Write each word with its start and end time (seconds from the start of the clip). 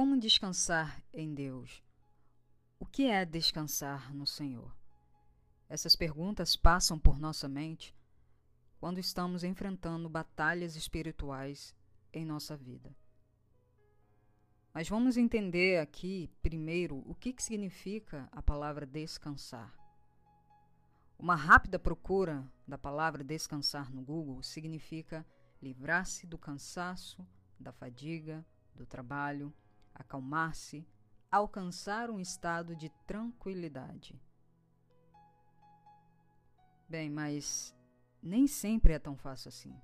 Como 0.00 0.18
descansar 0.18 1.04
em 1.12 1.34
Deus? 1.34 1.84
O 2.78 2.86
que 2.86 3.04
é 3.04 3.22
descansar 3.26 4.14
no 4.14 4.26
Senhor? 4.26 4.74
Essas 5.68 5.94
perguntas 5.94 6.56
passam 6.56 6.98
por 6.98 7.18
nossa 7.18 7.46
mente 7.46 7.94
quando 8.78 8.96
estamos 8.96 9.44
enfrentando 9.44 10.08
batalhas 10.08 10.74
espirituais 10.74 11.76
em 12.14 12.24
nossa 12.24 12.56
vida. 12.56 12.96
Mas 14.72 14.88
vamos 14.88 15.18
entender 15.18 15.78
aqui, 15.78 16.30
primeiro, 16.40 17.02
o 17.06 17.14
que, 17.14 17.34
que 17.34 17.42
significa 17.42 18.26
a 18.32 18.40
palavra 18.40 18.86
descansar. 18.86 19.70
Uma 21.18 21.34
rápida 21.34 21.78
procura 21.78 22.50
da 22.66 22.78
palavra 22.78 23.22
descansar 23.22 23.92
no 23.92 24.00
Google 24.00 24.42
significa 24.42 25.26
livrar-se 25.60 26.26
do 26.26 26.38
cansaço, 26.38 27.22
da 27.58 27.70
fadiga, 27.70 28.42
do 28.74 28.86
trabalho, 28.86 29.52
acalmar-se, 30.00 30.86
alcançar 31.30 32.10
um 32.10 32.18
estado 32.18 32.74
de 32.74 32.88
tranquilidade. 33.06 34.20
Bem, 36.88 37.08
mas 37.08 37.74
nem 38.22 38.46
sempre 38.46 38.94
é 38.94 38.98
tão 38.98 39.16
fácil 39.16 39.48
assim. 39.48 39.80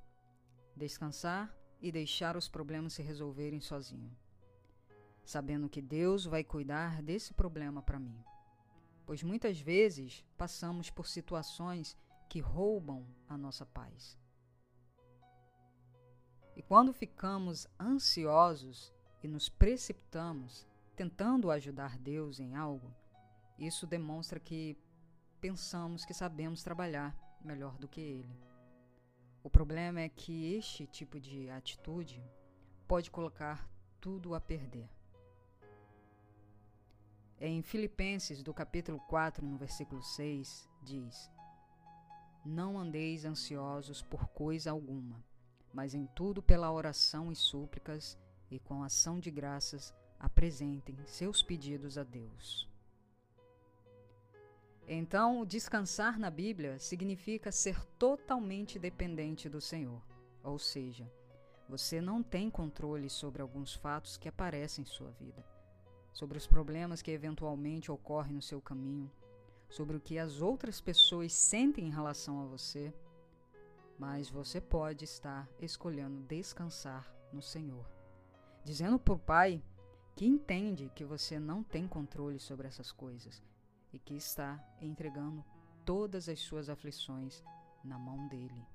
Descansar 0.75 1.55
e 1.81 1.93
deixar 1.93 2.37
os 2.37 2.49
problemas 2.49 2.95
se 2.95 3.03
resolverem 3.03 3.61
sozinho, 3.61 4.11
sabendo 5.25 5.69
que 5.69 5.81
Deus 5.81 6.25
vai 6.25 6.43
cuidar 6.43 7.03
desse 7.03 7.33
problema 7.33 7.83
para 7.83 8.01
mim. 8.01 8.19
Pois 9.05 9.23
muitas 9.23 9.61
vezes 9.61 10.25
passamos 10.37 10.91
por 10.91 11.07
situações 11.07 11.97
que 12.29 12.41
roubam 12.41 13.07
a 13.29 13.39
nossa 13.39 13.65
paz. 13.65 14.19
E 16.57 16.63
quando 16.63 16.93
ficamos 16.93 17.69
ansiosos 17.79 18.93
e 19.27 19.29
nos 19.29 19.49
precipitamos 19.49 20.65
tentando 20.95 21.51
ajudar 21.51 21.99
Deus 21.99 22.39
em 22.39 22.55
algo, 22.55 22.95
isso 23.59 23.85
demonstra 23.85 24.39
que 24.39 24.79
pensamos 25.41 26.05
que 26.05 26.15
sabemos 26.15 26.63
trabalhar 26.63 27.13
melhor 27.41 27.77
do 27.77 27.89
que 27.89 28.01
ele. 28.01 28.39
O 29.43 29.51
problema 29.51 30.01
é 30.01 30.09
que 30.09 30.55
este 30.55 30.87
tipo 30.87 31.19
de 31.19 31.51
atitude 31.51 32.25
pode 32.87 33.11
colocar 33.11 33.69
tudo 34.01 34.33
a 34.33 34.41
perder. 34.41 34.89
Em 37.41 37.63
Filipenses, 37.63 38.45
do 38.45 38.55
capítulo 38.55 39.01
4, 39.09 39.45
no 39.45 39.57
versículo 39.57 40.05
6, 40.05 40.69
diz: 40.85 41.29
Não 42.45 42.79
andeis 42.79 43.25
ansiosos 43.25 44.03
por 44.03 44.29
coisa 44.29 44.71
alguma, 44.71 45.21
mas 45.75 45.95
em 45.95 46.07
tudo 46.07 46.41
pela 46.41 46.71
oração 46.71 47.33
e 47.33 47.35
súplicas 47.35 48.17
e 48.51 48.59
com 48.59 48.83
ação 48.83 49.19
de 49.19 49.31
graças 49.31 49.95
apresentem 50.19 50.97
seus 51.07 51.43
pedidos 51.43 51.99
a 51.99 52.03
Deus. 52.03 52.69
Então, 54.89 55.45
descansar 55.45 56.19
na 56.19 56.31
Bíblia 56.31 56.79
significa 56.79 57.51
ser 57.51 57.85
totalmente 57.99 58.79
dependente 58.79 59.49
do 59.49 59.61
Senhor. 59.61 60.01
Ou 60.45 60.61
seja, 60.61 61.11
você 61.69 62.01
não 62.01 62.23
tem 62.23 62.49
controle 62.49 63.11
sobre 63.11 63.43
alguns 63.43 63.75
fatos 63.75 64.17
que 64.17 64.29
aparecem 64.29 64.83
em 64.83 64.87
sua 64.87 65.11
vida, 65.11 65.45
sobre 66.13 66.39
os 66.39 66.47
problemas 66.47 67.03
que 67.03 67.11
eventualmente 67.11 67.91
ocorrem 67.91 68.35
no 68.35 68.43
seu 68.43 68.61
caminho, 68.61 69.11
sobre 69.69 69.97
o 69.97 70.01
que 70.01 70.19
as 70.19 70.41
outras 70.41 70.81
pessoas 70.81 71.33
sentem 71.33 71.87
em 71.87 71.91
relação 71.91 72.41
a 72.41 72.47
você, 72.47 72.95
mas 73.99 74.31
você 74.31 74.61
pode 74.61 75.05
estar 75.05 75.49
escolhendo 75.61 76.23
descansar 76.29 77.13
no 77.33 77.43
Senhor, 77.43 77.85
dizendo 78.67 78.99
para 78.99 79.15
o 79.15 79.19
Pai 79.19 79.63
que 80.17 80.27
entende 80.27 80.91
que 80.93 81.05
você 81.05 81.39
não 81.39 81.63
tem 81.63 81.87
controle 81.87 82.41
sobre 82.41 82.67
essas 82.67 82.91
coisas 82.91 83.41
e 83.93 83.99
que 83.99 84.15
está 84.15 84.61
entregando 84.81 85.45
todas 85.85 86.29
as 86.29 86.41
suas 86.41 86.69
aflições 86.69 87.45
na 87.85 87.97
mão 87.97 88.27
dele. 88.27 88.67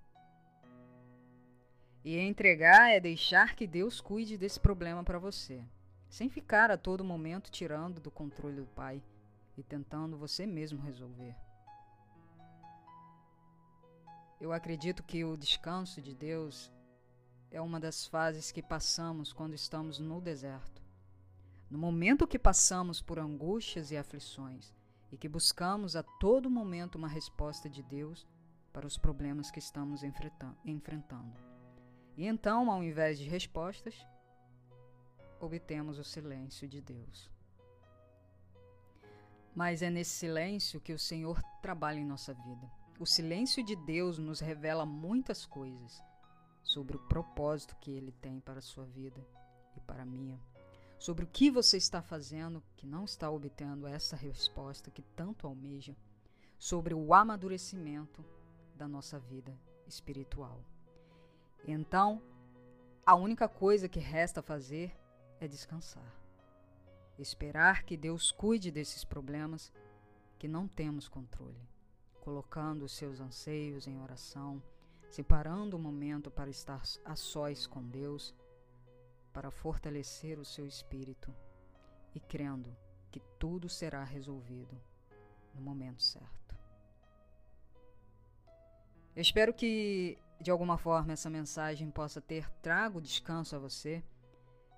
E 2.06 2.18
entregar 2.18 2.90
é 2.90 3.02
deixar 3.02 3.54
que 3.54 3.68
Deus 3.68 4.00
cuide 4.00 4.38
desse 4.38 4.62
problema 4.62 5.04
para 5.04 5.20
você, 5.20 5.62
sem 6.08 6.30
ficar 6.30 6.72
a 6.72 6.78
todo 6.78 7.04
momento 7.04 7.52
tirando 7.52 8.00
do 8.00 8.10
controle 8.10 8.62
do 8.62 8.68
Pai 8.68 9.04
e 9.58 9.62
tentando 9.62 10.18
você 10.18 10.46
mesmo 10.46 10.82
resolver. 10.82 11.36
Eu 14.40 14.54
acredito 14.54 15.04
que 15.04 15.26
o 15.26 15.36
descanso 15.36 16.02
de 16.02 16.16
Deus 16.16 16.72
é 17.52 17.60
uma 17.60 17.80
das 17.80 18.08
fases 18.08 18.50
que 18.50 18.64
passamos 18.64 19.34
quando 19.34 19.54
estamos 19.54 20.00
no 20.00 20.22
deserto. 20.22 20.82
No 21.70 21.78
momento 21.78 22.28
que 22.28 22.40
passamos 22.40 23.02
por 23.02 23.20
angústias 23.20 23.92
e 23.92 23.98
aflições, 23.98 24.74
e 25.12 25.18
que 25.18 25.28
buscamos 25.28 25.98
a 25.98 26.04
todo 26.04 26.50
momento 26.50 26.96
uma 26.96 27.10
resposta 27.10 27.70
de 27.70 27.84
Deus 27.84 28.26
para 28.72 28.88
os 28.88 28.98
problemas 28.98 29.52
que 29.52 29.60
estamos 29.60 30.02
enfrentando. 30.64 31.38
E 32.16 32.26
então, 32.26 32.72
ao 32.72 32.82
invés 32.82 33.20
de 33.20 33.28
respostas, 33.28 34.08
obtemos 35.40 36.00
o 36.00 36.04
silêncio 36.04 36.68
de 36.70 36.80
Deus. 36.80 37.30
Mas 39.54 39.82
é 39.82 39.90
nesse 39.90 40.12
silêncio 40.12 40.80
que 40.80 40.94
o 40.94 41.00
Senhor 41.00 41.42
trabalha 41.62 42.00
em 42.00 42.06
nossa 42.06 42.34
vida. 42.34 42.72
O 42.98 43.06
silêncio 43.06 43.62
de 43.62 43.76
Deus 43.76 44.18
nos 44.18 44.40
revela 44.40 44.86
muitas 44.86 45.46
coisas 45.46 46.02
sobre 46.64 46.96
o 46.96 47.08
propósito 47.08 47.76
que 47.82 47.92
Ele 47.92 48.12
tem 48.12 48.40
para 48.40 48.60
a 48.60 48.64
sua 48.64 48.86
vida 48.86 49.26
e 49.76 49.80
para 49.82 50.04
a 50.04 50.06
minha 50.06 50.40
sobre 51.02 51.26
o 51.26 51.28
que 51.28 51.50
você 51.50 51.78
está 51.78 52.00
fazendo 52.00 52.64
que 52.78 52.86
não 52.86 53.06
está 53.06 53.28
obtendo 53.28 53.88
essa 53.88 54.16
resposta 54.16 54.92
que 54.92 55.02
tanto 55.02 55.48
almeja, 55.48 55.96
sobre 56.60 56.94
o 56.94 57.12
amadurecimento 57.12 58.24
da 58.76 58.88
nossa 58.88 59.18
vida 59.18 59.52
espiritual. 59.88 60.64
Então, 61.68 62.22
a 63.04 63.16
única 63.16 63.50
coisa 63.50 63.90
que 63.90 64.00
resta 64.00 64.44
fazer 64.44 64.96
é 65.40 65.48
descansar. 65.48 66.16
Esperar 67.18 67.82
que 67.82 67.98
Deus 67.98 68.32
cuide 68.32 68.70
desses 68.70 69.04
problemas 69.04 69.74
que 70.38 70.48
não 70.48 70.68
temos 70.68 71.10
controle, 71.10 71.68
colocando 72.20 72.86
os 72.86 72.92
seus 72.92 73.20
anseios 73.20 73.88
em 73.88 74.00
oração, 74.00 74.62
separando 75.12 75.76
o 75.76 75.80
momento 75.80 76.32
para 76.32 76.50
estar 76.50 76.82
a 77.04 77.16
sós 77.18 77.68
com 77.68 77.84
Deus 77.84 78.34
para 79.34 79.52
fortalecer 79.52 80.40
o 80.40 80.46
seu 80.46 80.66
espírito 80.66 81.34
e 82.16 82.20
crendo 82.20 82.74
que 83.12 83.20
tudo 83.38 83.68
será 83.68 84.06
resolvido 84.06 84.76
no 85.54 85.62
momento 85.62 86.02
certo. 86.02 86.56
Eu 89.14 89.22
espero 89.22 89.54
que 89.54 90.18
de 90.40 90.50
alguma 90.50 90.78
forma 90.78 91.12
essa 91.12 91.30
mensagem 91.30 91.92
possa 91.92 92.22
ter 92.22 92.50
trago 92.62 93.02
descanso 93.02 93.56
a 93.56 93.60
você 93.60 94.02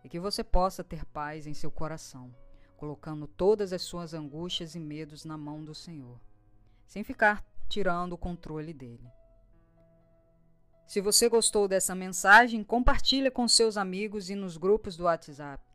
e 0.04 0.10
que 0.10 0.20
você 0.20 0.44
possa 0.44 0.84
ter 0.84 1.06
paz 1.06 1.46
em 1.46 1.54
seu 1.54 1.70
coração, 1.70 2.36
colocando 2.76 3.28
todas 3.28 3.72
as 3.72 3.84
suas 3.84 4.16
angústias 4.16 4.74
e 4.74 4.80
medos 4.80 5.26
na 5.26 5.38
mão 5.38 5.64
do 5.64 5.76
Senhor, 5.76 6.20
sem 6.88 7.04
ficar 7.04 7.46
tirando 7.70 8.14
o 8.14 8.18
controle 8.18 8.74
dele. 8.74 9.08
Se 10.94 11.02
você 11.02 11.28
gostou 11.28 11.68
dessa 11.68 11.96
mensagem, 11.96 12.64
compartilhe 12.64 13.32
com 13.32 13.48
seus 13.48 13.78
amigos 13.78 14.30
e 14.30 14.36
nos 14.36 14.58
grupos 14.58 14.96
do 14.96 15.06
WhatsApp. 15.06 15.68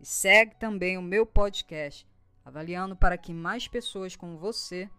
E 0.00 0.04
segue 0.04 0.56
também 0.56 0.98
o 0.98 1.00
meu 1.00 1.24
podcast, 1.24 2.04
avaliando 2.44 2.96
para 2.96 3.16
que 3.16 3.32
mais 3.32 3.68
pessoas 3.68 4.16
como 4.16 4.36
você 4.36 4.90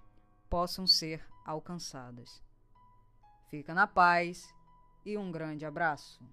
possam 0.50 0.88
ser 0.88 1.22
alcançadas. 1.46 2.42
Fica 3.50 3.74
na 3.74 3.86
paz 3.86 4.48
e 5.06 5.18
um 5.18 5.30
grande 5.30 5.66
abraço. 5.66 6.24